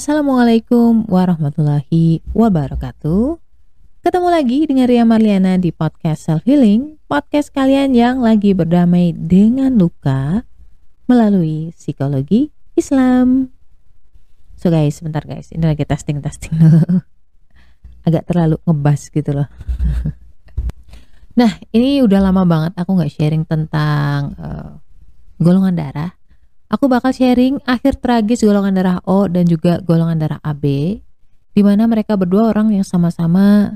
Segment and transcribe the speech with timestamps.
[0.00, 3.36] Assalamualaikum warahmatullahi wabarakatuh.
[4.00, 9.76] Ketemu lagi dengan Ria Marliana di podcast Self Healing, podcast kalian yang lagi berdamai dengan
[9.76, 10.48] luka
[11.04, 12.48] melalui psikologi
[12.80, 13.52] Islam.
[14.56, 17.04] So guys, sebentar guys, ini lagi testing-testing dulu.
[18.08, 19.52] Agak terlalu ngebas gitu loh.
[21.44, 24.80] nah, ini udah lama banget aku nggak sharing tentang uh,
[25.36, 26.16] golongan darah
[26.70, 30.64] Aku bakal sharing akhir tragis golongan darah O dan juga golongan darah AB,
[31.50, 33.74] di mana mereka berdua orang yang sama-sama,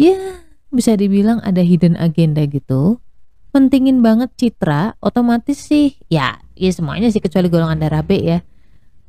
[0.00, 0.40] ya
[0.72, 3.04] bisa dibilang ada hidden agenda gitu.
[3.52, 8.40] Pentingin banget citra, otomatis sih, ya, ya semuanya sih kecuali golongan darah B ya.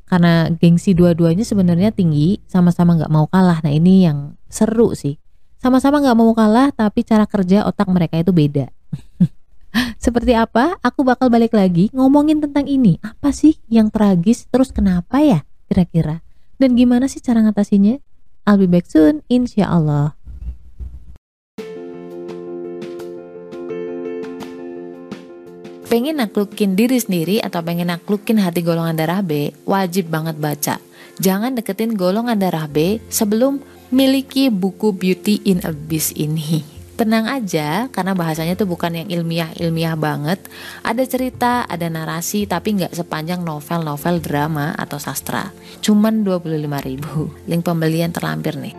[0.03, 3.63] Karena gengsi dua-duanya sebenarnya tinggi, sama-sama nggak mau kalah.
[3.63, 5.15] Nah ini yang seru sih.
[5.63, 8.67] Sama-sama nggak mau kalah, tapi cara kerja otak mereka itu beda.
[9.97, 10.77] Seperti apa?
[10.83, 12.99] Aku bakal balik lagi ngomongin tentang ini.
[13.01, 14.45] Apa sih yang tragis?
[14.51, 16.21] Terus kenapa ya kira-kira?
[16.59, 17.97] Dan gimana sih cara ngatasinya?
[18.43, 20.19] I'll be back soon, insya Allah.
[25.87, 30.75] Pengen naklukin diri sendiri atau pengen naklukin hati golongan darah B, wajib banget baca.
[31.21, 33.61] Jangan deketin golongan darah B sebelum
[33.93, 40.39] miliki buku Beauty in Abyss ini tenang aja karena bahasanya tuh bukan yang ilmiah-ilmiah banget.
[40.85, 45.49] Ada cerita, ada narasi tapi nggak sepanjang novel-novel drama atau sastra.
[45.81, 47.33] Cuman 25 ribu.
[47.49, 48.75] Link pembelian terlampir nih.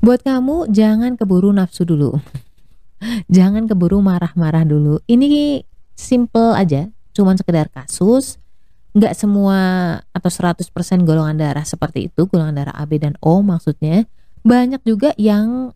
[0.00, 2.16] Buat kamu jangan keburu nafsu dulu.
[3.36, 4.96] jangan keburu marah-marah dulu.
[5.04, 5.60] Ini
[5.92, 8.39] simple aja, cuman sekedar kasus
[8.90, 9.58] nggak semua
[10.10, 10.66] atau 100%
[11.06, 14.06] golongan darah seperti itu, golongan darah AB dan O maksudnya,
[14.42, 15.70] banyak juga yang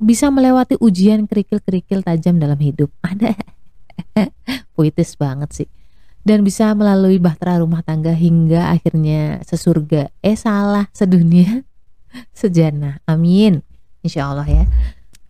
[0.00, 2.90] bisa melewati ujian kerikil-kerikil tajam dalam hidup.
[3.08, 3.36] Ada
[4.74, 5.68] puitis banget sih.
[6.24, 10.08] Dan bisa melalui bahtera rumah tangga hingga akhirnya sesurga.
[10.24, 11.68] Eh salah, sedunia,
[12.40, 13.04] sejana.
[13.04, 13.60] Amin.
[14.00, 14.64] Insya Allah ya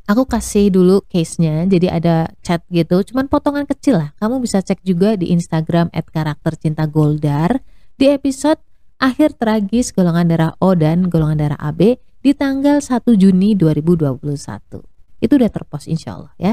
[0.05, 3.01] aku kasih dulu case-nya jadi ada chat gitu.
[3.05, 4.11] Cuman potongan kecil lah.
[4.21, 7.65] Kamu bisa cek juga di Instagram at karakter cinta goldar
[7.97, 8.61] di episode
[9.01, 14.17] akhir tragis golongan darah O dan golongan darah AB di tanggal 1 Juni 2021
[15.21, 16.53] itu udah terpost insya Allah ya.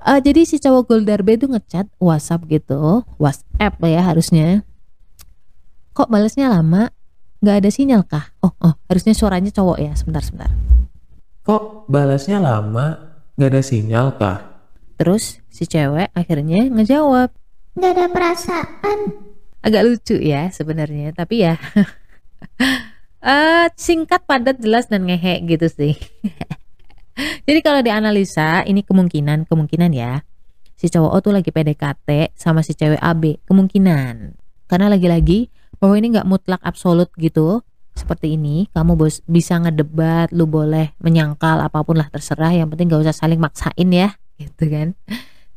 [0.00, 3.04] Uh, jadi si cowok goldar B itu ngechat WhatsApp gitu.
[3.20, 4.64] WhatsApp ya harusnya.
[5.92, 6.88] Kok balasnya lama?
[7.44, 8.32] Nggak ada sinyal kah?
[8.40, 9.92] Oh oh harusnya suaranya cowok ya.
[9.92, 10.48] Sebentar sebentar
[11.50, 12.94] Kok balasnya lama?
[13.34, 14.38] Gak ada sinyal kah?
[14.94, 17.34] Terus si cewek akhirnya ngejawab.
[17.74, 19.18] Gak ada perasaan.
[19.58, 21.58] Agak lucu ya sebenarnya, tapi ya
[23.18, 25.98] uh, singkat, padat, jelas dan ngehe gitu sih.
[27.50, 30.22] Jadi kalau dianalisa ini kemungkinan kemungkinan ya
[30.78, 34.38] si cowok O tuh lagi PDKT sama si cewek AB kemungkinan
[34.70, 35.50] karena lagi-lagi
[35.82, 41.60] bahwa ini nggak mutlak absolut gitu seperti ini kamu bos bisa ngedebat lu boleh menyangkal
[41.60, 44.96] apa pun lah terserah yang penting gak usah saling maksain ya gitu kan.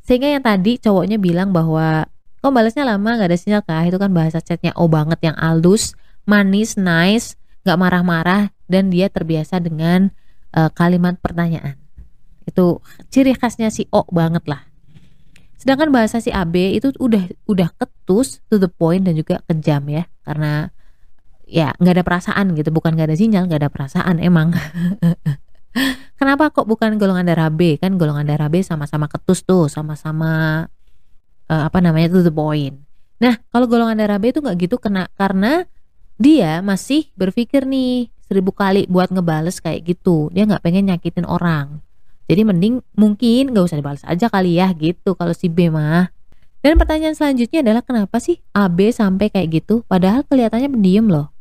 [0.04, 2.10] Sehingga yang tadi cowoknya bilang bahwa
[2.44, 3.88] kok balasnya lama gak ada sinyal kah?
[3.88, 5.96] Itu kan bahasa chatnya oh banget yang aldus
[6.28, 10.12] manis nice gak marah-marah dan dia terbiasa dengan
[10.52, 11.80] uh, kalimat pertanyaan.
[12.44, 14.68] Itu ciri khasnya si O banget lah.
[15.56, 20.04] Sedangkan bahasa si AB itu udah udah ketus to the point dan juga kejam ya
[20.28, 20.76] karena
[21.54, 22.74] ya nggak ada perasaan gitu.
[22.74, 24.50] Bukan nggak ada sinyal nggak ada perasaan emang.
[26.20, 27.78] Kenapa kok bukan golongan darah B?
[27.78, 30.66] Kan golongan darah B sama-sama ketus tuh sama-sama
[31.50, 32.74] uh, apa namanya tuh the point.
[33.22, 35.70] Nah kalau golongan darah B itu nggak gitu kena karena
[36.18, 40.34] dia masih berpikir nih seribu kali buat ngebales kayak gitu.
[40.34, 41.82] Dia nggak pengen nyakitin orang.
[42.26, 45.14] Jadi mending mungkin nggak usah dibales aja kali ya gitu.
[45.14, 46.10] Kalau si B mah.
[46.64, 49.84] Dan pertanyaan selanjutnya adalah kenapa sih AB sampai kayak gitu?
[49.84, 51.33] Padahal kelihatannya pendiam loh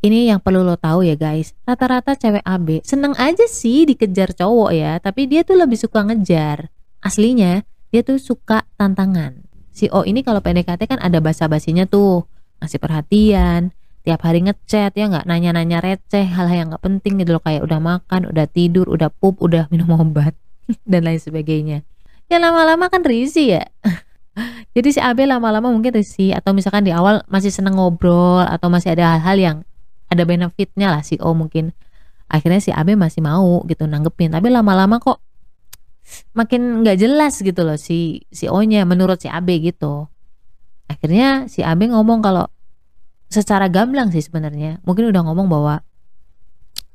[0.00, 1.52] ini yang perlu lo tahu ya guys.
[1.68, 6.72] Rata-rata cewek AB seneng aja sih dikejar cowok ya tapi dia tuh lebih suka ngejar.
[7.04, 9.44] Aslinya dia tuh suka tantangan.
[9.70, 12.24] Si O ini kalau PDKT kan ada basa-basinya tuh.
[12.60, 15.28] Ngasih perhatian tiap hari ngechat ya nggak?
[15.28, 17.42] Nanya-nanya receh hal-hal yang nggak penting gitu loh.
[17.44, 20.32] Kayak udah makan udah tidur udah pup udah minum obat
[20.90, 21.84] dan lain sebagainya.
[22.32, 23.64] Ya lama-lama kan risih ya.
[24.76, 28.94] Jadi si AB lama-lama mungkin risih atau misalkan di awal masih seneng ngobrol atau masih
[28.96, 29.56] ada hal-hal yang
[30.10, 31.70] ada benefitnya lah si O mungkin
[32.26, 34.34] akhirnya si AB masih mau gitu nanggepin.
[34.34, 35.22] Tapi lama-lama kok
[36.34, 40.10] makin nggak jelas gitu loh si si O nya menurut si AB gitu.
[40.90, 42.50] Akhirnya si AB ngomong kalau
[43.30, 44.82] secara gamblang sih sebenarnya.
[44.82, 45.86] Mungkin udah ngomong bahwa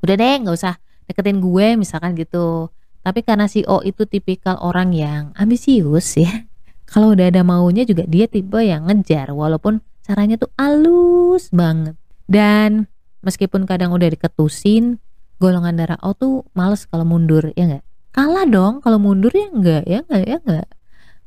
[0.03, 0.75] udah deh nggak usah
[1.07, 2.71] deketin gue misalkan gitu.
[2.99, 6.49] Tapi karena si O itu tipikal orang yang ambisius ya
[6.91, 11.95] kalau udah ada maunya juga dia tipe yang ngejar walaupun caranya tuh halus banget.
[12.25, 12.89] Dan
[13.25, 15.01] meskipun kadang udah diketusin
[15.41, 17.85] golongan darah O tuh males kalau mundur ya nggak?
[18.15, 20.67] Kalah dong kalau mundur ya enggak ya enggak ya enggak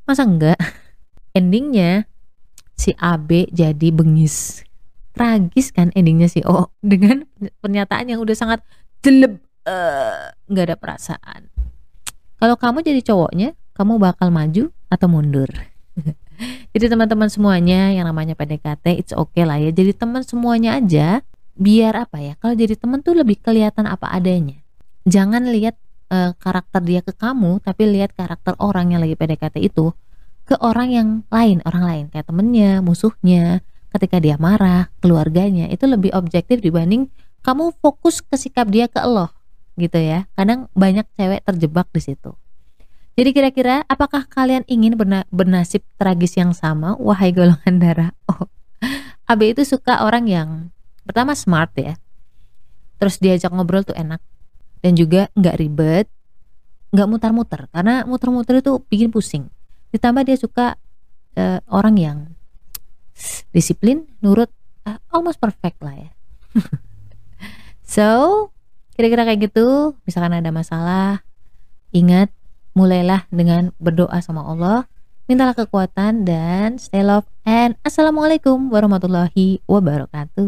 [0.08, 0.56] masa enggak
[1.38, 2.08] endingnya
[2.78, 4.64] si AB jadi bengis.
[5.12, 7.26] Tragis kan endingnya si O dengan
[7.60, 8.62] pernyataan yang udah sangat
[9.04, 11.50] jeleb eh, nggak ada perasaan.
[12.38, 15.50] Kalau kamu jadi cowoknya kamu bakal maju atau mundur?
[16.70, 19.74] Jadi teman-teman semuanya yang namanya PDKT it's okay lah ya.
[19.74, 21.26] Jadi teman semuanya aja
[21.58, 22.32] biar apa ya?
[22.38, 24.62] Kalau jadi teman tuh lebih kelihatan apa adanya.
[25.04, 25.74] Jangan lihat
[26.08, 29.92] eh, karakter dia ke kamu tapi lihat karakter orang yang lagi PDKT itu
[30.48, 32.04] ke orang yang lain orang lain.
[32.14, 33.60] Kayak temennya musuhnya
[33.92, 35.68] ketika dia marah keluarganya.
[35.68, 37.10] Itu lebih objektif dibanding
[37.42, 39.28] kamu fokus ke sikap dia ke lo
[39.76, 40.30] gitu ya.
[40.38, 42.32] Kadang banyak cewek terjebak di situ.
[43.18, 46.94] Jadi kira-kira apakah kalian ingin berna- bernasib tragis yang sama?
[47.02, 48.10] Wahai golongan darah.
[48.30, 48.46] Oh.
[49.30, 50.70] AB itu suka orang yang
[51.08, 51.96] pertama smart ya.
[53.00, 54.20] Terus diajak ngobrol tuh enak.
[54.84, 56.06] Dan juga nggak ribet
[56.88, 59.48] nggak mutar-muter karena muter-muter itu bikin pusing.
[59.92, 60.76] Ditambah dia suka
[61.36, 62.18] eh, orang yang
[63.52, 64.48] disiplin nurut
[64.84, 66.10] ah, almost perfect lah ya.
[67.88, 68.08] So
[68.92, 69.96] kira-kira kayak gitu.
[70.04, 71.24] Misalkan ada masalah
[71.90, 72.28] ingat
[72.76, 74.84] mulailah dengan berdoa sama Allah.
[75.24, 80.46] Mintalah kekuatan dan stay love and assalamualaikum warahmatullahi wabarakatuh